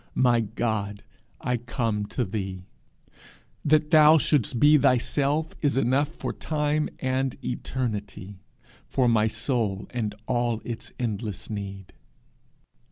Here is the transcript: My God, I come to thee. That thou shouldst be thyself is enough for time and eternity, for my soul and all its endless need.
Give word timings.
My 0.17 0.39
God, 0.39 1.03
I 1.39 1.57
come 1.57 2.07
to 2.07 2.25
thee. 2.25 2.65
That 3.63 3.91
thou 3.91 4.17
shouldst 4.17 4.59
be 4.59 4.75
thyself 4.75 5.53
is 5.61 5.77
enough 5.77 6.07
for 6.15 6.33
time 6.33 6.89
and 6.97 7.37
eternity, 7.45 8.39
for 8.87 9.07
my 9.07 9.27
soul 9.27 9.85
and 9.91 10.15
all 10.25 10.59
its 10.65 10.91
endless 10.97 11.51
need. 11.51 11.93